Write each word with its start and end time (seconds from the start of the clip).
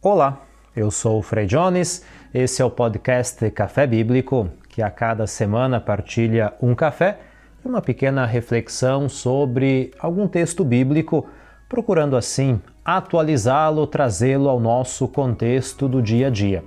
Olá, 0.00 0.42
eu 0.76 0.92
sou 0.92 1.18
o 1.18 1.22
Frei 1.22 1.44
Jones, 1.44 2.04
esse 2.32 2.62
é 2.62 2.64
o 2.64 2.70
podcast 2.70 3.50
Café 3.50 3.84
Bíblico, 3.84 4.48
que 4.68 4.80
a 4.80 4.88
cada 4.88 5.26
semana 5.26 5.80
partilha 5.80 6.54
um 6.62 6.72
café 6.72 7.18
e 7.64 7.68
uma 7.68 7.82
pequena 7.82 8.24
reflexão 8.24 9.08
sobre 9.08 9.90
algum 9.98 10.28
texto 10.28 10.64
bíblico, 10.64 11.26
procurando 11.68 12.16
assim 12.16 12.60
atualizá-lo, 12.84 13.88
trazê-lo 13.88 14.48
ao 14.48 14.60
nosso 14.60 15.08
contexto 15.08 15.88
do 15.88 16.00
dia 16.00 16.28
a 16.28 16.30
dia. 16.30 16.62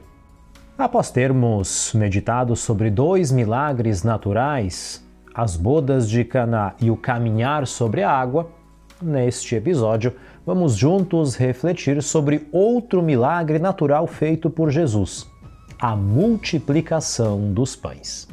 Após 0.77 1.09
termos 1.09 1.93
meditado 1.93 2.54
sobre 2.54 2.89
dois 2.89 3.32
milagres 3.32 4.04
naturais, 4.04 5.07
as 5.34 5.55
bodas 5.55 6.09
de 6.09 6.25
Caná 6.25 6.73
e 6.82 6.91
o 6.91 6.98
caminhar 6.98 7.66
sobre 7.66 8.04
a 8.04 8.11
água, 8.11 8.52
neste 9.02 9.55
episódio 9.55 10.13
vamos 10.46 10.76
juntos 10.76 11.36
refletir 11.36 12.02
sobre 12.02 12.48
outro 12.52 13.02
milagre 13.02 13.60
natural 13.60 14.08
feito 14.08 14.50
por 14.50 14.70
Jesus: 14.70 15.27
a 15.80 15.95
multiplicação 15.95 17.52
dos 17.54 17.76
pães. 17.76 18.27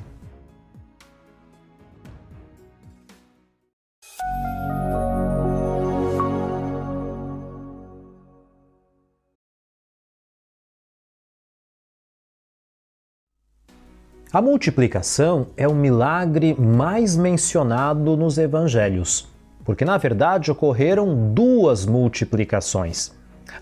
A 14.31 14.43
multiplicação 14.43 15.47
é 15.57 15.67
o 15.67 15.75
milagre 15.75 16.55
mais 16.55 17.17
mencionado 17.17 18.15
nos 18.15 18.37
evangelhos, 18.37 19.27
porque 19.69 19.85
na 19.85 19.99
verdade 19.99 20.51
ocorreram 20.51 21.31
duas 21.35 21.85
multiplicações. 21.85 23.13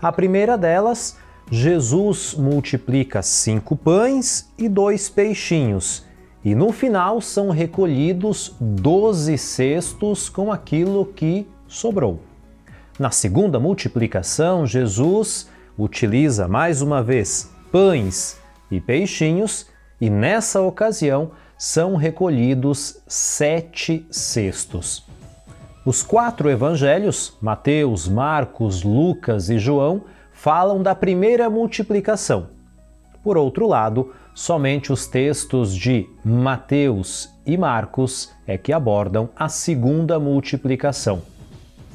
A 0.01 0.09
primeira 0.09 0.57
delas, 0.57 1.17
Jesus 1.51 2.33
multiplica 2.33 3.21
cinco 3.21 3.75
pães 3.75 4.49
e 4.57 4.69
dois 4.69 5.09
peixinhos, 5.09 6.05
e 6.45 6.55
no 6.55 6.71
final 6.71 7.19
são 7.19 7.49
recolhidos 7.49 8.55
doze 8.57 9.37
cestos 9.37 10.29
com 10.29 10.49
aquilo 10.49 11.07
que 11.07 11.45
sobrou. 11.67 12.21
Na 12.97 13.11
segunda 13.11 13.59
multiplicação, 13.59 14.65
Jesus 14.65 15.49
utiliza 15.77 16.47
mais 16.47 16.81
uma 16.81 17.03
vez 17.03 17.51
pães 17.69 18.39
e 18.71 18.79
peixinhos 18.79 19.67
e 19.99 20.09
nessa 20.09 20.61
ocasião 20.61 21.31
são 21.57 21.97
recolhidos 21.97 23.01
sete 23.09 24.07
cestos. 24.09 25.06
Os 25.87 26.03
quatro 26.03 26.49
evangelhos, 26.49 27.37
Mateus, 27.41 28.09
Marcos, 28.09 28.83
Lucas 28.83 29.49
e 29.49 29.57
João, 29.57 30.01
falam 30.33 30.83
da 30.83 30.93
primeira 30.93 31.49
multiplicação. 31.49 32.47
Por 33.23 33.37
outro 33.37 33.65
lado, 33.65 34.11
somente 34.35 34.91
os 34.91 35.07
textos 35.07 35.73
de 35.73 36.05
Mateus 36.25 37.29
e 37.45 37.55
Marcos 37.55 38.33
é 38.45 38.57
que 38.57 38.73
abordam 38.73 39.29
a 39.33 39.47
segunda 39.47 40.19
multiplicação. 40.19 41.21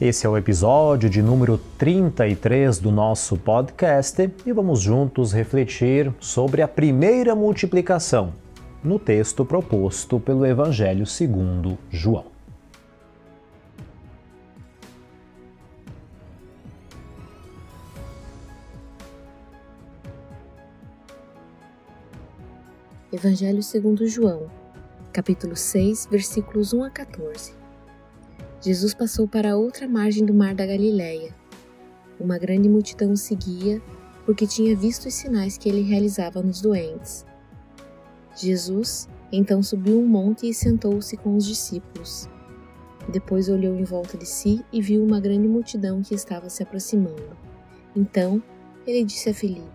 Esse 0.01 0.25
é 0.25 0.29
o 0.31 0.39
episódio 0.39 1.11
de 1.11 1.21
número 1.21 1.61
33 1.77 2.79
do 2.79 2.91
nosso 2.91 3.37
podcast 3.37 4.33
e 4.47 4.53
vamos 4.55 4.81
juntos 4.81 5.35
refletir 5.35 6.11
sobre 6.19 6.63
a 6.63 6.67
primeira 6.67 7.35
multiplicação 7.35 8.33
no 8.83 8.99
texto 8.99 9.45
proposto 9.45 10.19
pelo 10.19 10.47
Evangelho 10.47 11.05
segundo 11.05 11.77
João. 11.91 12.32
Evangelho 23.13 23.63
segundo 23.63 24.07
João, 24.07 24.51
capítulo 25.13 25.55
6, 25.55 26.09
versículos 26.11 26.73
1 26.73 26.85
a 26.85 26.89
14. 26.91 27.53
Jesus 28.59 28.95
passou 28.95 29.29
para 29.29 29.53
a 29.53 29.57
outra 29.59 29.87
margem 29.87 30.25
do 30.25 30.33
mar 30.33 30.55
da 30.55 30.65
Galileia. 30.65 31.35
Uma 32.19 32.39
grande 32.39 32.71
multidão 32.71 33.13
o 33.13 33.17
seguia, 33.19 33.83
porque 34.25 34.47
tinha 34.47 34.75
visto 34.75 35.09
os 35.09 35.15
sinais 35.15 35.59
que 35.59 35.69
ele 35.69 35.83
realizava 35.83 36.43
nos 36.43 36.63
doentes. 36.63 37.27
Jesus 38.35 39.11
então 39.31 39.63
subiu 39.63 40.01
um 40.01 40.09
monte 40.09 40.49
e 40.49 40.55
sentou-se 40.55 41.15
com 41.19 41.37
os 41.37 41.45
discípulos. 41.45 42.31
Depois 43.11 43.51
olhou 43.51 43.77
em 43.77 43.85
volta 43.85 44.17
de 44.17 44.27
si 44.27 44.65
e 44.73 44.81
viu 44.81 45.05
uma 45.05 45.21
grande 45.21 45.47
multidão 45.47 46.01
que 46.01 46.15
estava 46.15 46.49
se 46.49 46.63
aproximando. 46.63 47.37
Então 47.95 48.43
ele 48.87 49.05
disse 49.05 49.29
a 49.29 49.35
Felipe: 49.35 49.69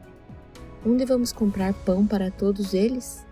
Onde 0.83 1.05
vamos 1.05 1.31
comprar 1.31 1.75
pão 1.85 2.03
para 2.07 2.31
todos 2.31 2.73
eles? 2.73 3.26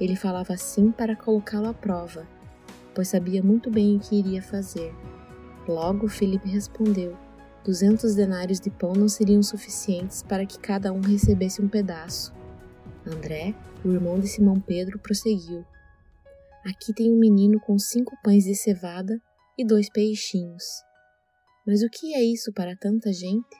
Ele 0.00 0.16
falava 0.16 0.54
assim 0.54 0.90
para 0.90 1.16
colocá-lo 1.16 1.68
à 1.68 1.74
prova 1.74 2.26
pois 2.94 3.08
sabia 3.08 3.42
muito 3.42 3.70
bem 3.70 3.96
o 3.96 4.00
que 4.00 4.16
iria 4.16 4.40
fazer. 4.40 4.94
Logo, 5.66 6.08
Felipe 6.08 6.48
respondeu: 6.48 7.16
Duzentos 7.64 8.14
denários 8.14 8.60
de 8.60 8.70
pão 8.70 8.92
não 8.92 9.08
seriam 9.08 9.42
suficientes 9.42 10.22
para 10.22 10.46
que 10.46 10.58
cada 10.58 10.92
um 10.92 11.00
recebesse 11.00 11.60
um 11.60 11.68
pedaço. 11.68 12.32
André, 13.04 13.54
o 13.84 13.90
irmão 13.90 14.18
de 14.18 14.28
Simão 14.28 14.60
Pedro, 14.60 14.98
prosseguiu: 14.98 15.64
Aqui 16.64 16.94
tem 16.94 17.12
um 17.12 17.18
menino 17.18 17.58
com 17.60 17.78
cinco 17.78 18.16
pães 18.22 18.44
de 18.44 18.54
cevada 18.54 19.20
e 19.58 19.66
dois 19.66 19.90
peixinhos. 19.90 20.64
Mas 21.66 21.82
o 21.82 21.88
que 21.90 22.14
é 22.14 22.22
isso 22.22 22.52
para 22.52 22.76
tanta 22.76 23.12
gente? 23.12 23.56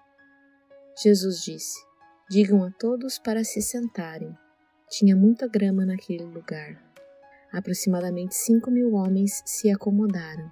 Jesus 1.03 1.43
disse: 1.43 1.79
Digam 2.31 2.63
a 2.63 2.71
todos 2.71 3.19
para 3.19 3.43
se 3.43 3.61
sentarem. 3.61 4.33
Tinha 4.97 5.17
muita 5.17 5.49
grama 5.49 5.85
naquele 5.85 6.23
lugar. 6.23 6.81
Aproximadamente 7.53 8.37
cinco 8.37 8.71
mil 8.71 8.95
homens 8.95 9.43
se 9.45 9.69
acomodaram. 9.69 10.49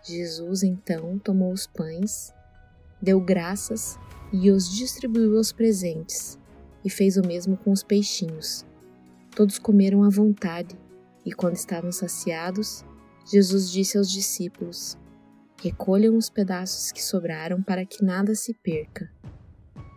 Jesus 0.00 0.62
então 0.62 1.18
tomou 1.18 1.52
os 1.52 1.66
pães, 1.66 2.32
deu 3.02 3.20
graças 3.20 3.98
e 4.32 4.48
os 4.48 4.72
distribuiu 4.72 5.36
aos 5.36 5.50
presentes, 5.50 6.38
e 6.84 6.88
fez 6.88 7.16
o 7.16 7.26
mesmo 7.26 7.56
com 7.56 7.72
os 7.72 7.82
peixinhos. 7.82 8.64
Todos 9.34 9.58
comeram 9.58 10.04
à 10.04 10.08
vontade, 10.08 10.78
e 11.26 11.32
quando 11.32 11.56
estavam 11.56 11.90
saciados, 11.90 12.84
Jesus 13.26 13.68
disse 13.68 13.98
aos 13.98 14.08
discípulos: 14.08 14.96
Recolham 15.60 16.16
os 16.16 16.30
pedaços 16.30 16.92
que 16.92 17.02
sobraram 17.02 17.60
para 17.60 17.84
que 17.84 18.04
nada 18.04 18.36
se 18.36 18.54
perca. 18.54 19.10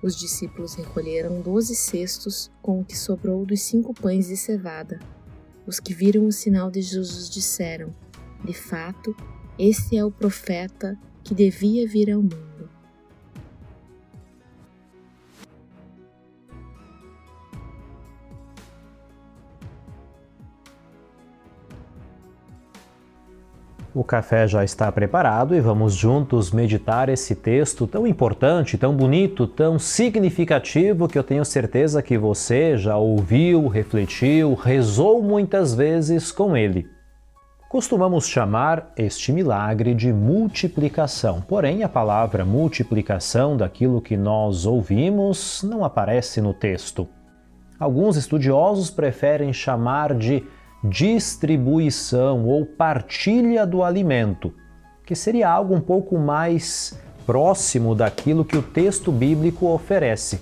Os 0.01 0.15
discípulos 0.15 0.75
recolheram 0.75 1.41
doze 1.41 1.75
cestos 1.75 2.51
com 2.61 2.81
o 2.81 2.85
que 2.85 2.97
sobrou 2.97 3.45
dos 3.45 3.61
cinco 3.61 3.93
pães 3.93 4.27
de 4.27 4.37
cevada. 4.37 4.99
Os 5.65 5.79
que 5.79 5.93
viram 5.93 6.27
o 6.27 6.31
sinal 6.31 6.69
de 6.69 6.81
Jesus 6.81 7.29
disseram: 7.29 7.93
De 8.45 8.53
fato, 8.53 9.15
esse 9.57 9.97
é 9.97 10.05
o 10.05 10.11
profeta 10.11 10.97
que 11.23 11.33
devia 11.33 11.87
vir 11.87 12.11
ao 12.11 12.21
mundo. 12.21 12.46
O 23.97 24.03
café 24.03 24.47
já 24.47 24.63
está 24.63 24.91
preparado 24.91 25.55
e 25.55 25.59
vamos 25.59 25.95
juntos 25.95 26.51
meditar 26.51 27.09
esse 27.09 27.33
texto 27.33 27.87
tão 27.87 28.05
importante, 28.05 28.77
tão 28.77 28.95
bonito, 28.95 29.47
tão 29.47 29.79
significativo 29.79 31.07
que 31.07 31.17
eu 31.17 31.23
tenho 31.23 31.43
certeza 31.43 31.99
que 32.03 32.15
você 32.15 32.77
já 32.77 32.95
ouviu, 32.95 33.67
refletiu, 33.67 34.53
rezou 34.53 35.23
muitas 35.23 35.73
vezes 35.73 36.31
com 36.31 36.55
ele. 36.55 36.87
Costumamos 37.69 38.27
chamar 38.27 38.91
este 38.95 39.31
milagre 39.31 39.95
de 39.95 40.13
multiplicação, 40.13 41.41
porém 41.41 41.81
a 41.81 41.89
palavra 41.89 42.45
multiplicação 42.45 43.57
daquilo 43.57 43.99
que 43.99 44.15
nós 44.15 44.67
ouvimos 44.67 45.63
não 45.63 45.83
aparece 45.83 46.39
no 46.39 46.53
texto. 46.53 47.07
Alguns 47.79 48.15
estudiosos 48.15 48.91
preferem 48.91 49.51
chamar 49.51 50.13
de 50.13 50.43
distribuição 50.83 52.45
ou 52.45 52.65
partilha 52.65 53.65
do 53.65 53.83
alimento, 53.83 54.53
que 55.05 55.15
seria 55.15 55.49
algo 55.49 55.73
um 55.73 55.81
pouco 55.81 56.17
mais 56.17 56.97
próximo 57.25 57.95
daquilo 57.95 58.45
que 58.45 58.57
o 58.57 58.61
texto 58.61 59.11
bíblico 59.11 59.67
oferece. 59.67 60.39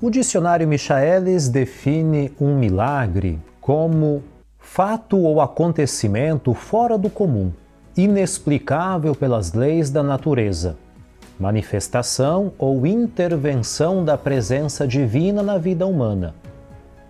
O 0.00 0.10
dicionário 0.10 0.68
Michaelis 0.68 1.48
define 1.48 2.32
um 2.40 2.56
milagre 2.58 3.38
como 3.60 4.22
fato 4.58 5.18
ou 5.18 5.40
acontecimento 5.40 6.52
fora 6.52 6.98
do 6.98 7.08
comum, 7.08 7.50
inexplicável 7.96 9.14
pelas 9.14 9.54
leis 9.54 9.88
da 9.90 10.02
natureza, 10.02 10.76
manifestação 11.40 12.52
ou 12.58 12.86
intervenção 12.86 14.04
da 14.04 14.18
presença 14.18 14.86
divina 14.86 15.42
na 15.42 15.56
vida 15.56 15.86
humana 15.86 16.34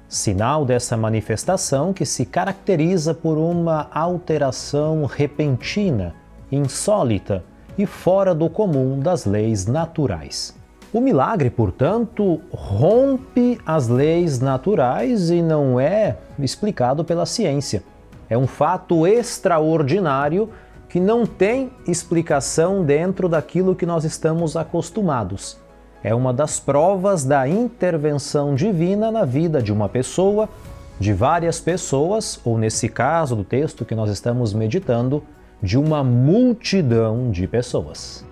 sinal 0.09 0.65
dessa 0.65 0.97
manifestação 0.97 1.93
que 1.93 2.05
se 2.05 2.25
caracteriza 2.25 3.13
por 3.13 3.37
uma 3.37 3.89
alteração 3.93 5.05
repentina, 5.05 6.15
insólita 6.51 7.45
e 7.77 7.87
fora 7.87 8.35
do 8.35 8.49
comum 8.49 8.99
das 9.01 9.25
leis 9.25 9.67
naturais. 9.67 10.55
O 10.93 11.01
milagre, 11.01 11.51
portanto, 11.51 12.41
rompe 12.51 13.61
as 13.67 13.89
leis 13.89 14.41
naturais 14.41 15.31
e 15.31 15.43
não 15.43 15.79
é 15.79 16.17
explicado 16.39 17.05
pela 17.05 17.27
ciência. 17.27 17.83
É 18.31 18.39
um 18.39 18.47
fato 18.47 19.07
extraordinário 19.07 20.49
que 20.89 21.01
não 21.01 21.27
tem 21.27 21.71
explicação 21.87 22.85
dentro 22.85 23.29
daquilo 23.29 23.75
que 23.75 23.85
nós 23.85 24.05
estamos 24.05 24.57
acostumados. 24.57 25.59
É 26.07 26.15
uma 26.15 26.33
das 26.33 26.61
provas 26.61 27.25
da 27.25 27.49
intervenção 27.49 28.55
divina 28.55 29.11
na 29.11 29.25
vida 29.25 29.61
de 29.61 29.73
uma 29.73 29.89
pessoa, 29.89 30.49
de 31.01 31.13
várias 31.13 31.59
pessoas, 31.59 32.41
ou 32.45 32.57
nesse 32.57 32.89
caso 32.89 33.35
do 33.35 33.43
texto 33.43 33.85
que 33.85 33.93
nós 33.93 34.09
estamos 34.09 34.55
meditando, 34.55 35.25
de 35.61 35.77
uma 35.77 36.05
multidão 36.05 37.33
de 37.33 37.49
pessoas. 37.49 38.25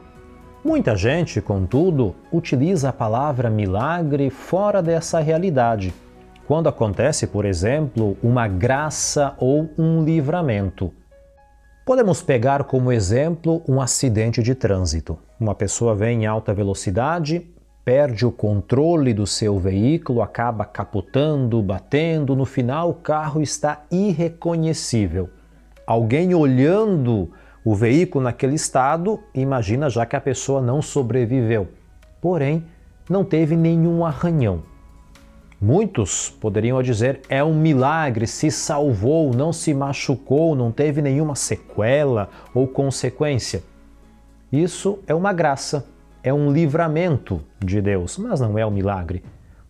Muita 0.65 0.95
gente, 0.95 1.41
contudo, 1.41 2.15
utiliza 2.33 2.91
a 2.91 2.93
palavra 2.93 3.51
milagre 3.51 4.31
fora 4.31 4.81
dessa 4.81 5.19
realidade, 5.19 5.93
quando 6.47 6.69
acontece, 6.69 7.27
por 7.27 7.45
exemplo, 7.45 8.17
uma 8.23 8.47
graça 8.47 9.35
ou 9.37 9.69
um 9.77 10.05
livramento. 10.05 10.93
Podemos 11.85 12.23
pegar 12.23 12.63
como 12.63 12.93
exemplo 12.93 13.65
um 13.69 13.81
acidente 13.81 14.45
de 14.45 14.55
trânsito. 14.55 15.19
Uma 15.41 15.57
pessoa 15.57 15.93
vem 15.93 16.23
em 16.23 16.27
alta 16.27 16.55
velocidade, 16.55 17.51
perde 17.85 18.25
o 18.25 18.33
controle 18.33 19.13
do 19.13 19.27
seu 19.27 19.59
veículo, 19.59 20.23
acaba 20.23 20.65
capotando, 20.65 21.63
batendo, 21.63 22.35
no 22.35 22.47
final 22.47 22.91
o 22.91 22.95
carro 22.95 23.43
está 23.43 23.83
irreconhecível. 23.91 25.29
Alguém 25.87 26.35
olhando 26.35 27.31
o 27.63 27.75
veículo 27.75 28.25
naquele 28.25 28.55
estado, 28.55 29.21
imagina 29.35 29.91
já 29.91 30.07
que 30.07 30.17
a 30.17 30.21
pessoa 30.21 30.63
não 30.63 30.81
sobreviveu. 30.81 31.69
Porém, 32.23 32.65
não 33.09 33.23
teve 33.23 33.55
nenhum 33.55 34.05
arranhão. 34.05 34.63
Muitos 35.61 36.31
poderiam 36.31 36.83
dizer 36.83 37.21
é 37.29 37.45
um 37.45 37.55
milagre, 37.55 38.27
se 38.27 38.51
salvou, 38.51 39.33
não 39.33 39.53
se 39.53 39.73
machucou, 39.75 40.55
não 40.55 40.73
teve 40.73 41.03
nenhuma 41.03 41.35
sequela 41.35 42.29
ou 42.55 42.67
consequência. 42.67 43.63
Isso 44.51 44.99
é 45.07 45.15
uma 45.15 45.33
graça, 45.33 45.87
é 46.25 46.33
um 46.33 46.51
livramento 46.51 47.43
de 47.63 47.83
Deus, 47.83 48.17
mas 48.17 48.41
não 48.41 48.59
é 48.59 48.65
um 48.65 48.71
milagre, 48.71 49.23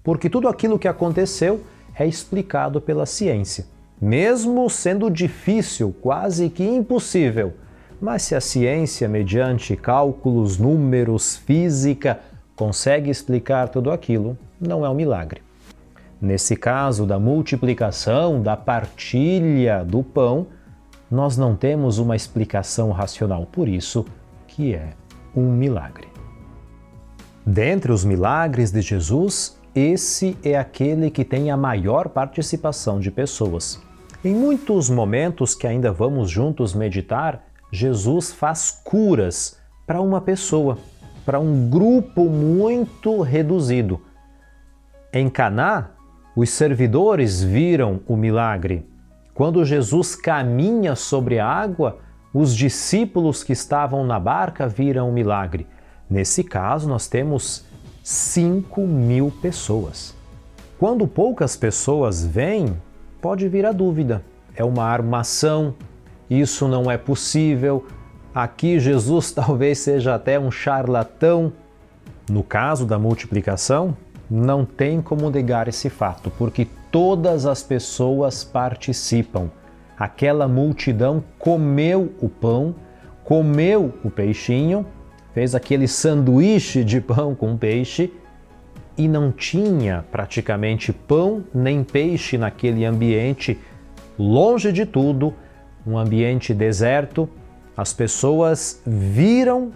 porque 0.05 0.31
tudo 0.31 0.49
aquilo 0.49 0.79
que 0.79 0.87
aconteceu 0.87 1.61
é 1.99 2.07
explicado 2.07 2.81
pela 2.81 3.05
ciência. 3.05 3.67
Mesmo 4.01 4.71
sendo 4.71 5.11
difícil, 5.11 5.93
quase 6.01 6.49
que 6.49 6.65
impossível, 6.65 7.55
mas 8.01 8.23
se 8.23 8.37
a 8.37 8.41
ciência, 8.41 9.09
mediante 9.09 9.75
cálculos, 9.75 10.57
números, 10.57 11.37
física, 11.37 12.21
consegue 12.55 13.11
explicar 13.11 13.69
tudo 13.69 13.91
aquilo, 13.91 14.39
não 14.61 14.87
é 14.87 14.89
um 14.89 14.95
milagre. 14.95 15.43
Nesse 16.21 16.55
caso 16.55 17.05
da 17.05 17.19
multiplicação, 17.19 18.41
da 18.41 18.57
partilha 18.57 19.85
do 19.85 20.05
pão, 20.05 20.47
nós 21.11 21.37
não 21.37 21.57
temos 21.57 21.99
uma 21.99 22.15
explicação 22.15 22.93
racional, 22.93 23.45
por 23.51 23.69
isso 23.69 24.07
que 24.47 24.75
é 24.75 24.91
um 25.35 25.51
milagre. 25.51 26.14
Dentre 27.47 27.93
os 27.93 28.07
milagres 28.07 28.73
de 28.73 28.81
Jesus, 28.81 29.61
esse 29.75 30.35
é 30.43 30.57
aquele 30.57 31.11
que 31.11 31.25
tem 31.25 31.51
a 31.51 31.57
maior 31.59 32.09
participação 32.09 32.99
de 32.99 33.11
pessoas. 33.11 33.79
Em 34.25 34.35
muitos 34.35 34.89
momentos 34.89 35.55
que 35.55 35.67
ainda 35.67 35.93
vamos 35.93 36.31
juntos 36.31 36.73
meditar, 36.73 37.45
Jesus 37.71 38.33
faz 38.33 38.71
curas 38.83 39.59
para 39.87 40.01
uma 40.01 40.23
pessoa, 40.23 40.79
para 41.27 41.39
um 41.39 41.69
grupo 41.69 42.25
muito 42.31 43.21
reduzido. 43.21 44.01
Em 45.13 45.29
Caná, 45.29 45.91
os 46.35 46.49
servidores 46.49 47.43
viram 47.43 48.01
o 48.07 48.17
milagre. 48.17 48.89
Quando 49.35 49.65
Jesus 49.67 50.17
caminha 50.17 50.95
sobre 50.95 51.39
a 51.39 51.47
água, 51.47 51.99
os 52.33 52.57
discípulos 52.57 53.45
que 53.45 53.53
estavam 53.53 54.07
na 54.07 54.19
barca 54.19 54.67
viram 54.67 55.11
o 55.11 55.13
milagre. 55.13 55.67
Nesse 56.09 56.45
caso, 56.45 56.89
nós 56.89 57.07
temos 57.07 57.65
5 58.03 58.87
mil 58.87 59.33
pessoas. 59.43 60.15
Quando 60.79 61.07
poucas 61.07 61.57
pessoas 61.57 62.25
vêm, 62.25 62.77
pode 63.21 63.49
vir 63.49 63.65
a 63.65 63.73
dúvida: 63.73 64.23
é 64.55 64.63
uma 64.63 64.85
armação, 64.85 65.75
isso 66.29 66.69
não 66.69 66.91
é 66.91 66.99
possível, 66.99 67.87
aqui 68.35 68.79
Jesus 68.79 69.33
talvez 69.33 69.79
seja 69.79 70.15
até 70.15 70.39
um 70.39 70.51
charlatão. 70.51 71.53
No 72.29 72.43
caso 72.43 72.87
da 72.87 72.99
multiplicação, 72.99 73.97
não 74.31 74.65
tem 74.65 75.01
como 75.03 75.29
negar 75.31 75.69
esse 75.69 75.91
fato, 75.91 76.31
porque 76.31 76.67
todas 76.91 77.45
as 77.45 77.63
pessoas 77.63 78.43
participam. 78.43 79.51
Aquela 79.99 80.49
multidão 80.49 81.23
comeu 81.39 82.13
o 82.21 82.29
pão, 82.29 82.75
comeu 83.25 83.93
o 84.03 84.11
peixinho, 84.11 84.87
fez 85.35 85.55
aquele 85.55 85.87
sanduíche 85.87 86.83
de 86.83 87.01
pão 87.01 87.35
com 87.35 87.57
peixe 87.57 88.11
e 88.97 89.07
não 89.07 89.31
tinha 89.31 90.05
praticamente 90.11 90.93
pão 90.93 91.45
nem 91.53 91.85
peixe 91.85 92.39
naquele 92.39 92.85
ambiente, 92.85 93.59
longe 94.19 94.73
de 94.73 94.87
tudo, 94.87 95.35
um 95.87 95.99
ambiente 95.99 96.55
deserto. 96.55 97.29
As 97.77 97.93
pessoas 97.93 98.81
viram, 98.87 99.73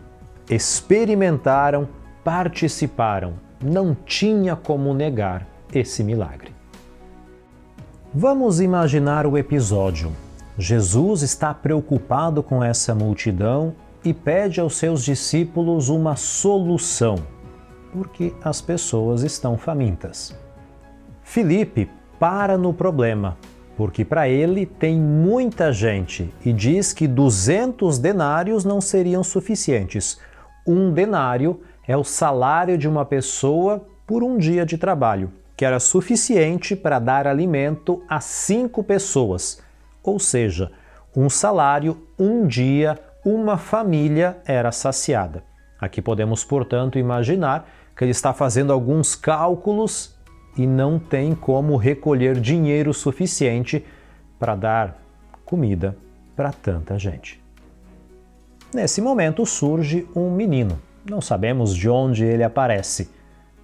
experimentaram, 0.49 1.87
participaram 2.25 3.49
não 3.63 3.97
tinha 4.07 4.55
como 4.55 4.95
negar 4.95 5.47
esse 5.75 6.05
milagre. 6.05 6.55
Vamos 8.15 8.61
imaginar 8.61 9.27
o 9.27 9.37
episódio. 9.37 10.13
Jesus 10.57 11.23
está 11.23 11.53
preocupado 11.53 12.43
com 12.43 12.63
essa 12.63 12.95
multidão 12.95 13.75
e 14.05 14.15
pede 14.15 14.61
aos 14.61 14.77
seus 14.77 15.05
discípulos 15.05 15.89
uma 15.89 16.17
solução, 16.17 17.17
porque 17.93 18.33
as 18.43 18.61
pessoas 18.61 19.23
estão 19.23 19.57
famintas. 19.57 20.37
Felipe 21.23 21.91
para 22.19 22.57
no 22.57 22.73
problema, 22.73 23.37
porque 23.77 24.05
para 24.05 24.29
ele 24.29 24.67
tem 24.67 24.99
muita 24.99 25.73
gente 25.73 26.33
e 26.45 26.53
diz 26.53 26.93
que 26.93 27.07
200 27.07 27.99
denários 27.99 28.65
não 28.65 28.81
seriam 28.81 29.23
suficientes. 29.23 30.19
Um 30.67 30.93
denário 30.93 31.61
é 31.87 31.97
o 31.97 32.05
salário 32.05 32.77
de 32.77 32.89
uma 32.89 33.05
pessoa 33.05 33.87
por 34.07 34.23
um 34.23 34.37
dia 34.37 34.67
de 34.67 34.77
trabalho, 34.77 35.31
que 35.57 35.65
era 35.65 35.79
suficiente 35.79 36.75
para 36.75 36.99
dar 36.99 37.27
alimento 37.27 38.03
a 38.09 38.21
cinco 38.21 38.83
pessoas, 38.83 39.63
ou 40.03 40.19
seja, 40.19 40.71
um 41.17 41.29
salário, 41.29 42.07
um 42.19 42.47
dia, 42.47 42.99
uma 43.29 43.59
família 43.59 44.39
era 44.47 44.73
saciada. 44.73 45.45
Aqui 45.79 46.01
podemos, 46.01 46.45
portanto, 46.45 46.99
imaginar 46.99 47.69
que 47.97 48.05
ele 48.05 48.11
está 48.11 48.33
fazendo 48.33 48.73
alguns 48.73 49.15
cálculos 49.15 50.17
e 50.57 50.67
não 50.67 50.99
tem 50.99 51.35
como 51.35 51.77
recolher 51.77 52.41
dinheiro 52.41 52.93
suficiente 52.95 53.85
para 54.39 54.55
dar 54.55 55.03
comida 55.45 55.97
para 56.35 56.53
tanta 56.53 56.99
gente. 56.99 57.43
Nesse 58.73 59.01
momento 59.01 59.45
surge 59.45 60.07
um 60.15 60.31
menino, 60.31 60.79
não 61.09 61.21
sabemos 61.21 61.75
de 61.75 61.89
onde 61.89 62.25
ele 62.25 62.43
aparece. 62.43 63.11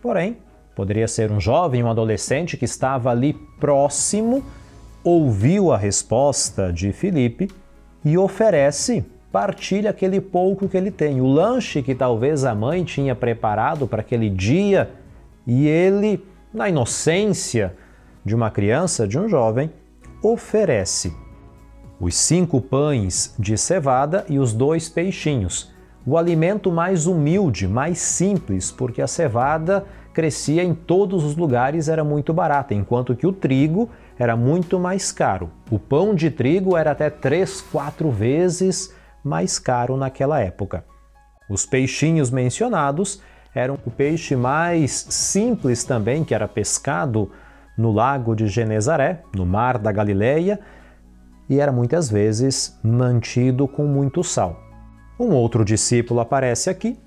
Porém, 0.01 0.39
poderia 0.75 1.09
ser 1.09 1.31
um 1.31 1.41
jovem, 1.41 1.83
um 1.83 1.91
adolescente 1.91 2.57
que 2.57 2.65
estava 2.65 3.11
ali 3.11 3.35
próximo, 3.59 4.45
ouviu 5.03 5.73
a 5.73 5.77
resposta 5.77 6.73
de 6.73 6.93
Filipe 6.93 7.49
e 8.05 8.19
oferece, 8.19 9.05
partilha 9.35 9.91
aquele 9.91 10.21
pouco 10.21 10.69
que 10.69 10.77
ele 10.77 10.93
tem, 10.93 11.21
o 11.21 11.27
lanche 11.27 11.83
que 11.83 11.93
talvez 11.93 12.45
a 12.45 12.55
mãe 12.55 12.85
tinha 12.85 13.17
preparado 13.17 13.85
para 13.85 14.01
aquele 14.01 14.31
dia, 14.31 14.93
e 15.45 15.67
ele, 15.67 16.25
na 16.53 16.69
inocência 16.69 17.75
de 18.25 18.33
uma 18.33 18.49
criança, 18.49 19.09
de 19.09 19.19
um 19.19 19.29
jovem, 19.29 19.73
oferece 20.23 21.13
os 21.99 22.15
cinco 22.15 22.61
pães 22.61 23.35
de 23.37 23.59
cevada 23.59 24.25
e 24.29 24.39
os 24.39 24.53
dois 24.53 24.89
peixinhos 24.89 25.75
o 26.07 26.17
alimento 26.17 26.71
mais 26.71 27.07
humilde, 27.07 27.67
mais 27.67 27.99
simples, 27.99 28.71
porque 28.71 29.03
a 29.03 29.07
cevada 29.09 29.85
crescia 30.13 30.63
em 30.63 30.75
todos 30.75 31.25
os 31.25 31.35
lugares, 31.35 31.89
era 31.89 32.05
muito 32.05 32.33
barata, 32.33 32.73
enquanto 32.73 33.17
que 33.17 33.27
o 33.27 33.33
trigo 33.33 33.91
era 34.17 34.37
muito 34.37 34.79
mais 34.79 35.11
caro. 35.11 35.51
O 35.71 35.79
pão 35.79 36.15
de 36.15 36.31
trigo 36.31 36.77
era 36.77 36.93
até 36.93 37.11
três, 37.11 37.61
quatro 37.61 38.11
vezes 38.11 38.94
mais 39.25 39.59
caro 39.59 39.97
naquela 39.97 40.39
época. 40.41 40.85
Os 41.49 41.65
peixinhos 41.65 42.31
mencionados 42.31 43.23
eram 43.55 43.79
o 43.87 43.91
peixe 43.91 44.37
mais 44.37 45.07
simples 45.09 45.85
também, 45.85 46.25
que 46.25 46.35
era 46.35 46.49
pescado 46.49 47.31
no 47.77 47.93
lago 47.93 48.35
de 48.35 48.47
Genezaré, 48.47 49.23
no 49.35 49.47
mar 49.47 49.79
da 49.79 49.91
Galileia, 49.91 50.61
e 51.49 51.61
era 51.61 51.73
muitas 51.73 52.11
vezes 52.11 52.79
mantido 52.83 53.69
com 53.69 53.85
muito 53.85 54.23
sal. 54.25 54.61
Um 55.19 55.31
outro 55.31 55.65
discípulo 55.65 56.21
aparece 56.21 56.71
aqui, 56.71 56.99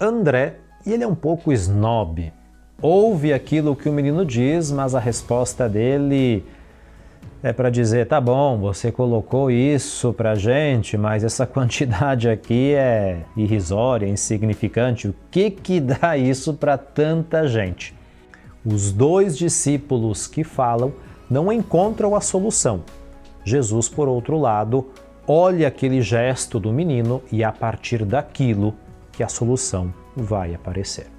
André, 0.00 0.56
e 0.84 0.92
ele 0.92 1.04
é 1.04 1.06
um 1.06 1.14
pouco 1.14 1.52
snob. 1.52 2.32
Ouve 2.80 3.32
aquilo 3.32 3.74
que 3.74 3.88
o 3.88 3.92
menino 3.92 4.24
diz, 4.24 4.70
mas 4.70 4.94
a 4.94 5.00
resposta 5.00 5.68
dele 5.68 6.44
é 7.42 7.52
para 7.52 7.70
dizer: 7.70 8.06
tá 8.06 8.20
bom, 8.20 8.58
você 8.58 8.90
colocou 8.90 9.50
isso 9.50 10.12
para 10.12 10.34
gente, 10.34 10.96
mas 10.96 11.24
essa 11.24 11.46
quantidade 11.46 12.28
aqui 12.28 12.74
é 12.74 13.24
irrisória, 13.36 14.06
insignificante. 14.06 15.08
O 15.08 15.14
que 15.30 15.50
que 15.50 15.80
dá 15.80 16.16
isso 16.16 16.54
para 16.54 16.76
tanta 16.76 17.46
gente? 17.46 17.94
Os 18.64 18.92
dois 18.92 19.36
discípulos 19.38 20.26
que 20.26 20.44
falam 20.44 20.92
não 21.30 21.52
encontram 21.52 22.14
a 22.14 22.20
solução. 22.20 22.82
Jesus, 23.44 23.88
por 23.88 24.08
outro 24.08 24.38
lado, 24.38 24.88
olha 25.26 25.68
aquele 25.68 26.02
gesto 26.02 26.58
do 26.58 26.72
menino 26.72 27.22
e 27.30 27.44
a 27.44 27.52
partir 27.52 28.04
daquilo 28.04 28.74
que 29.12 29.22
a 29.22 29.28
solução 29.28 29.92
vai 30.16 30.54
aparecer. 30.54 31.17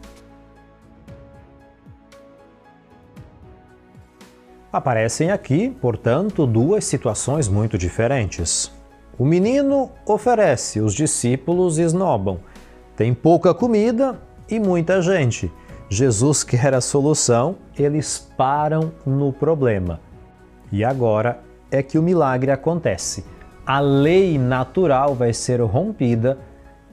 Aparecem 4.71 5.31
aqui, 5.31 5.75
portanto, 5.81 6.45
duas 6.45 6.85
situações 6.85 7.47
muito 7.47 7.75
diferentes. 7.75 8.71
O 9.17 9.25
menino 9.25 9.89
oferece, 10.05 10.79
os 10.79 10.93
discípulos 10.93 11.79
esnobam. 11.79 12.39
Tem 12.95 13.11
pouca 13.11 13.51
comida 13.51 14.19
e 14.47 14.59
muita 14.59 15.01
gente. 15.01 15.51
Jesus 15.89 16.43
quer 16.45 16.75
a 16.75 16.81
solução, 16.81 17.55
eles 17.75 18.31
param 18.37 18.91
no 19.03 19.33
problema. 19.33 19.99
E 20.71 20.83
agora 20.83 21.39
é 21.71 21.81
que 21.81 21.97
o 21.97 22.03
milagre 22.03 22.51
acontece. 22.51 23.25
A 23.65 23.79
lei 23.79 24.37
natural 24.37 25.15
vai 25.15 25.33
ser 25.33 25.61
rompida 25.61 26.37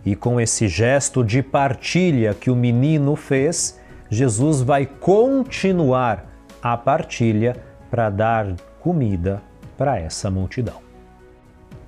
e 0.02 0.16
com 0.16 0.40
esse 0.40 0.66
gesto 0.66 1.22
de 1.22 1.42
partilha 1.42 2.32
que 2.32 2.50
o 2.50 2.56
menino 2.56 3.16
fez, 3.16 3.78
Jesus 4.08 4.62
vai 4.62 4.86
continuar 4.86 6.35
a 6.62 6.76
partilha 6.76 7.56
para 7.90 8.10
dar 8.10 8.54
comida 8.80 9.42
para 9.76 9.98
essa 9.98 10.30
multidão. 10.30 10.80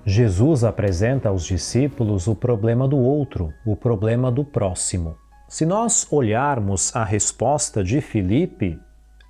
Jesus 0.05 0.65
apresenta 0.65 1.29
aos 1.29 1.45
discípulos 1.45 2.27
o 2.27 2.35
problema 2.35 2.89
do 2.89 2.97
outro, 2.97 3.53
o 3.67 3.77
problema 3.77 4.31
do 4.31 4.45
próximo. 4.45 5.17
Se 5.49 5.67
nós 5.67 6.07
olharmos 6.11 6.95
a 6.97 7.05
resposta 7.05 7.85
de 7.85 8.01
Filipe, 8.01 8.79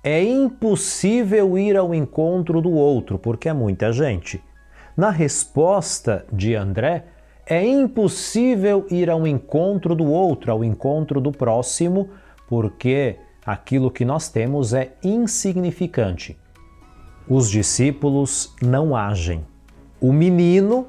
é 0.03 0.23
impossível 0.23 1.57
ir 1.57 1.75
ao 1.75 1.93
encontro 1.93 2.61
do 2.61 2.71
outro, 2.71 3.19
porque 3.19 3.49
é 3.49 3.53
muita 3.53 3.91
gente. 3.91 4.41
Na 4.95 5.09
resposta 5.09 6.25
de 6.31 6.55
André, 6.55 7.05
é 7.45 7.65
impossível 7.65 8.85
ir 8.89 9.09
ao 9.09 9.25
encontro 9.25 9.95
do 9.95 10.05
outro, 10.05 10.51
ao 10.51 10.63
encontro 10.63 11.19
do 11.19 11.31
próximo, 11.31 12.09
porque 12.47 13.17
aquilo 13.45 13.91
que 13.91 14.05
nós 14.05 14.29
temos 14.29 14.73
é 14.73 14.93
insignificante. 15.03 16.37
Os 17.27 17.49
discípulos 17.49 18.55
não 18.61 18.95
agem. 18.95 19.45
O 20.01 20.11
menino 20.11 20.87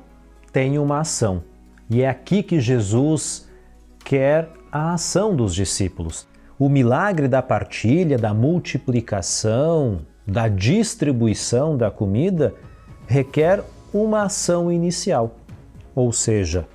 tem 0.52 0.78
uma 0.78 1.00
ação. 1.00 1.42
E 1.88 2.02
é 2.02 2.08
aqui 2.08 2.42
que 2.42 2.60
Jesus 2.60 3.48
quer 4.04 4.48
a 4.70 4.94
ação 4.94 5.34
dos 5.34 5.54
discípulos. 5.54 6.26
O 6.58 6.68
milagre 6.68 7.26
da 7.26 7.42
partilha, 7.42 8.16
da 8.16 8.32
multiplicação, 8.32 10.00
da 10.26 10.46
distribuição 10.46 11.76
da 11.76 11.90
comida 11.90 12.54
requer 13.06 13.62
uma 13.92 14.22
ação 14.22 14.70
inicial. 14.70 15.36
Ou 15.94 16.12
seja, 16.12 16.68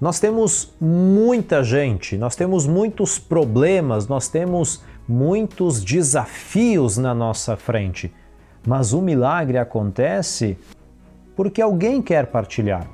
nós 0.00 0.20
temos 0.20 0.72
muita 0.80 1.62
gente, 1.62 2.16
nós 2.16 2.36
temos 2.36 2.66
muitos 2.66 3.18
problemas, 3.18 4.06
nós 4.06 4.28
temos 4.28 4.82
muitos 5.08 5.82
desafios 5.82 6.96
na 6.96 7.14
nossa 7.14 7.56
frente, 7.56 8.12
mas 8.66 8.92
o 8.92 9.00
milagre 9.00 9.58
acontece 9.58 10.56
porque 11.34 11.60
alguém 11.60 12.00
quer 12.00 12.26
partilhar. 12.26 12.86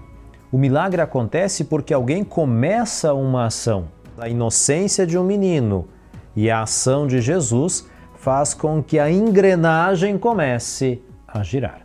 O 0.50 0.56
milagre 0.56 1.00
acontece 1.00 1.64
porque 1.64 1.92
alguém 1.92 2.24
começa 2.24 3.12
uma 3.12 3.46
ação. 3.46 3.88
A 4.16 4.28
inocência 4.28 5.06
de 5.06 5.18
um 5.18 5.24
menino 5.24 5.86
e 6.34 6.50
a 6.50 6.62
ação 6.62 7.06
de 7.06 7.20
Jesus 7.20 7.86
faz 8.16 8.54
com 8.54 8.82
que 8.82 8.98
a 8.98 9.10
engrenagem 9.10 10.16
comece 10.16 11.02
a 11.26 11.42
girar. 11.42 11.82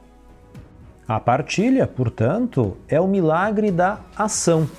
A 1.07 1.19
partilha, 1.19 1.85
portanto, 1.85 2.77
é 2.87 2.99
o 2.99 3.07
milagre 3.07 3.69
da 3.69 3.99
ação. 4.15 4.69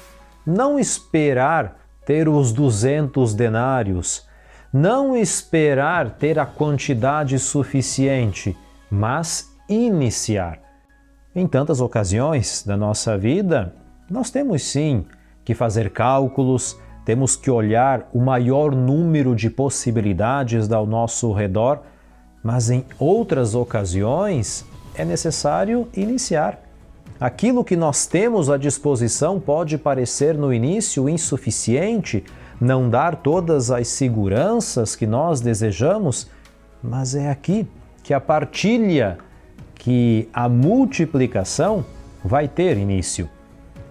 Não 0.46 0.78
esperar 0.78 1.76
ter 2.06 2.28
os 2.28 2.52
200 2.52 3.34
denários, 3.34 4.26
não 4.74 5.16
esperar 5.16 6.16
ter 6.18 6.36
a 6.36 6.44
quantidade 6.44 7.38
suficiente, 7.38 8.56
mas 8.90 9.54
iniciar. 9.68 10.58
Em 11.32 11.46
tantas 11.46 11.80
ocasiões 11.80 12.64
da 12.66 12.76
nossa 12.76 13.16
vida, 13.16 13.72
nós 14.10 14.32
temos 14.32 14.64
sim 14.64 15.06
que 15.44 15.54
fazer 15.54 15.90
cálculos, 15.90 16.76
temos 17.04 17.36
que 17.36 17.52
olhar 17.52 18.08
o 18.12 18.18
maior 18.18 18.74
número 18.74 19.36
de 19.36 19.48
possibilidades 19.48 20.72
ao 20.72 20.84
nosso 20.84 21.32
redor, 21.32 21.82
mas 22.42 22.68
em 22.68 22.84
outras 22.98 23.54
ocasiões 23.54 24.66
é 24.96 25.04
necessário 25.04 25.88
iniciar. 25.94 26.60
Aquilo 27.20 27.62
que 27.62 27.76
nós 27.76 28.06
temos 28.06 28.50
à 28.50 28.56
disposição 28.56 29.38
pode 29.38 29.78
parecer 29.78 30.34
no 30.34 30.52
início 30.52 31.08
insuficiente, 31.08 32.24
não 32.64 32.88
dar 32.88 33.16
todas 33.16 33.71
as 33.71 33.88
seguranças 33.88 34.97
que 34.97 35.06
nós 35.06 35.40
desejamos, 35.40 36.28
mas 36.83 37.14
é 37.14 37.30
aqui 37.30 37.68
que 38.02 38.14
a 38.14 38.21
partilha, 38.21 39.18
que 39.75 40.28
a 40.33 40.49
multiplicação 40.49 41.85
vai 42.25 42.49
ter 42.49 42.78
início. 42.78 43.28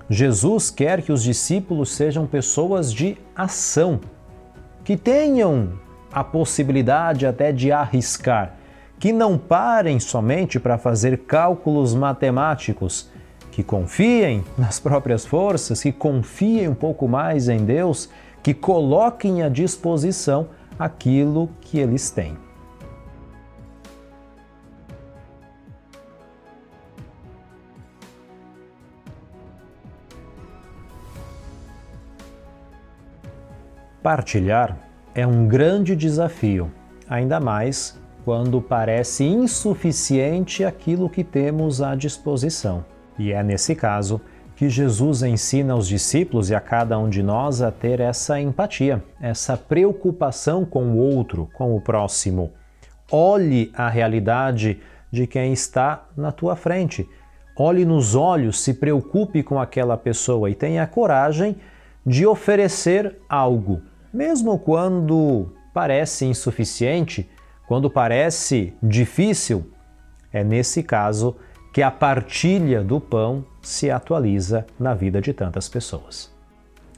Jesus 0.10 0.70
quer 0.70 1.02
que 1.02 1.12
os 1.12 1.24
discípulos 1.24 1.92
sejam 1.92 2.26
pessoas 2.26 2.92
de 2.92 3.16
ação, 3.36 4.00
que 4.84 4.98
tenham 4.98 5.74
a 6.12 6.24
possibilidade 6.24 7.26
até 7.26 7.52
de 7.52 7.72
arriscar, 7.72 8.56
que 9.00 9.14
não 9.14 9.38
parem 9.38 10.00
somente 10.00 10.60
para 10.60 10.78
fazer 10.78 11.20
cálculos 11.20 11.94
matemáticos, 11.94 13.10
que 13.52 13.64
confiem 13.64 14.44
nas 14.58 14.80
próprias 14.80 15.26
forças, 15.26 15.82
que 15.84 15.92
confiem 15.92 16.68
um 16.70 16.76
pouco 16.76 17.08
mais 17.08 17.48
em 17.48 17.64
Deus, 17.64 18.10
que 18.44 18.54
coloquem 18.54 19.42
à 19.42 19.48
disposição 19.48 20.50
aquilo 20.78 21.50
que 21.62 21.80
eles 21.80 22.12
têm. 22.12 22.38
Partilhar 34.04 34.78
é 35.16 35.26
um 35.26 35.48
grande 35.48 35.96
desafio, 35.96 36.70
ainda 37.08 37.40
mais 37.40 37.98
quando 38.26 38.62
parece 38.62 39.24
insuficiente 39.24 40.66
aquilo 40.66 41.10
que 41.10 41.24
temos 41.24 41.82
à 41.82 41.96
disposição. 41.96 42.84
E 43.18 43.32
é 43.32 43.42
nesse 43.42 43.74
caso 43.76 44.20
que 44.64 44.70
Jesus 44.70 45.24
ensina 45.24 45.74
aos 45.74 45.90
discípulos 45.90 46.50
e 46.50 46.56
a 46.56 46.60
cada 46.62 46.98
um 46.98 47.10
de 47.10 47.22
nós 47.22 47.62
a 47.62 47.70
ter 47.70 48.00
essa 48.00 48.40
empatia, 48.40 49.04
essa 49.20 49.58
preocupação 49.58 50.64
com 50.64 50.94
o 50.94 50.98
outro, 51.00 51.50
com 51.52 51.76
o 51.76 51.82
próximo. 51.82 52.50
Olhe 53.12 53.74
a 53.76 53.90
realidade 53.90 54.80
de 55.12 55.28
quem 55.28 55.52
está 55.52 56.06
na 56.16 56.32
tua 56.32 56.56
frente. 56.56 57.06
Olhe 57.58 57.84
nos 57.84 58.16
olhos, 58.16 58.62
se 58.62 58.76
preocupe 58.76 59.44
com 59.44 59.60
aquela 59.60 59.98
pessoa 59.98 60.50
e 60.50 60.56
tenha 60.56 60.88
coragem 60.88 61.58
de 62.06 62.26
oferecer 62.26 63.18
algo 63.28 63.82
mesmo 64.14 64.58
quando 64.58 65.54
parece 65.74 66.24
insuficiente, 66.24 67.30
quando 67.68 67.90
parece 67.90 68.74
difícil, 68.82 69.70
é 70.32 70.42
nesse 70.42 70.82
caso 70.82 71.36
que 71.74 71.82
a 71.82 71.90
partilha 71.90 72.84
do 72.84 73.02
pão 73.02 73.44
se 73.60 73.90
atualiza 73.90 74.66
na 74.80 74.94
vida 74.94 75.20
de 75.20 75.34
tantas 75.34 75.68
pessoas. 75.68 76.32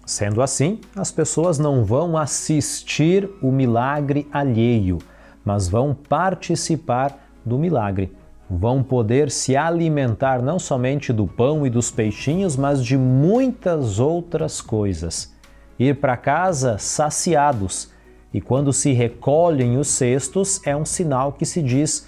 Sendo 0.05 0.41
assim, 0.41 0.81
as 0.95 1.11
pessoas 1.11 1.57
não 1.57 1.85
vão 1.85 2.17
assistir 2.17 3.29
o 3.41 3.51
milagre 3.51 4.27
alheio, 4.31 4.99
mas 5.45 5.69
vão 5.69 5.95
participar 5.95 7.17
do 7.45 7.57
milagre. 7.57 8.15
Vão 8.49 8.83
poder 8.83 9.31
se 9.31 9.55
alimentar 9.55 10.41
não 10.41 10.59
somente 10.59 11.13
do 11.13 11.25
pão 11.25 11.65
e 11.65 11.69
dos 11.69 11.89
peixinhos, 11.89 12.57
mas 12.57 12.83
de 12.83 12.97
muitas 12.97 13.97
outras 13.97 14.59
coisas 14.59 15.33
ir 15.79 15.95
para 15.99 16.17
casa 16.17 16.77
saciados, 16.77 17.91
e 18.33 18.41
quando 18.41 18.73
se 18.73 18.91
recolhem 18.91 19.77
os 19.77 19.87
cestos, 19.87 20.59
é 20.65 20.75
um 20.75 20.85
sinal 20.85 21.31
que 21.31 21.45
se 21.45 21.61
diz: 21.61 22.07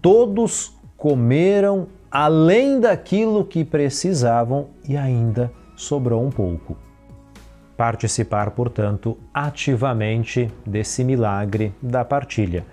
todos 0.00 0.72
comeram 0.96 1.88
além 2.10 2.80
daquilo 2.80 3.44
que 3.44 3.64
precisavam 3.64 4.68
e 4.88 4.96
ainda 4.96 5.52
sobrou 5.76 6.24
um 6.24 6.30
pouco. 6.30 6.76
participar, 7.76 8.52
portanto, 8.52 9.18
ativamente 9.34 10.50
desse 10.64 11.04
milagre 11.04 11.74
da 11.82 12.02
partilha. 12.06 12.64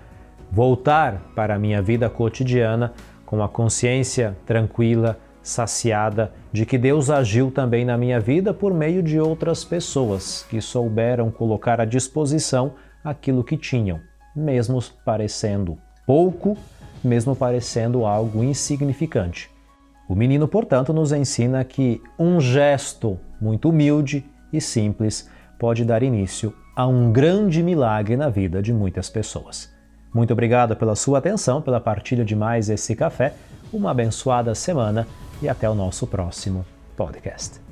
Voltar 0.50 1.20
para 1.34 1.56
a 1.56 1.58
minha 1.58 1.82
vida 1.82 2.08
cotidiana 2.08 2.94
com 3.26 3.42
a 3.42 3.48
consciência 3.48 4.34
tranquila, 4.46 5.18
saciada 5.42 6.32
de 6.50 6.64
que 6.64 6.78
Deus 6.78 7.10
agiu 7.10 7.50
também 7.50 7.84
na 7.84 7.98
minha 7.98 8.18
vida 8.18 8.54
por 8.54 8.72
meio 8.72 9.02
de 9.02 9.20
outras 9.20 9.62
pessoas 9.62 10.46
que 10.48 10.58
souberam 10.58 11.30
colocar 11.30 11.82
à 11.82 11.84
disposição 11.84 12.72
aquilo 13.04 13.44
que 13.44 13.58
tinham, 13.58 14.00
mesmo 14.34 14.82
parecendo 15.04 15.76
pouco, 16.06 16.56
mesmo 17.06 17.36
parecendo 17.36 18.04
algo 18.04 18.42
insignificante. 18.42 19.50
O 20.08 20.14
menino, 20.14 20.46
portanto, 20.46 20.92
nos 20.92 21.12
ensina 21.12 21.64
que 21.64 22.00
um 22.18 22.40
gesto 22.40 23.18
muito 23.40 23.70
humilde 23.70 24.24
e 24.52 24.60
simples 24.60 25.28
pode 25.58 25.84
dar 25.84 26.02
início 26.02 26.54
a 26.76 26.86
um 26.86 27.10
grande 27.10 27.62
milagre 27.62 28.16
na 28.16 28.28
vida 28.28 28.62
de 28.62 28.72
muitas 28.72 29.08
pessoas. 29.08 29.72
Muito 30.12 30.32
obrigado 30.32 30.76
pela 30.76 30.94
sua 30.94 31.18
atenção, 31.18 31.62
pela 31.62 31.80
partilha 31.80 32.24
de 32.24 32.36
mais 32.36 32.68
esse 32.68 32.94
café. 32.94 33.34
Uma 33.72 33.90
abençoada 33.90 34.54
semana 34.54 35.06
e 35.42 35.48
até 35.48 35.68
o 35.68 35.74
nosso 35.74 36.06
próximo 36.06 36.64
podcast. 36.96 37.63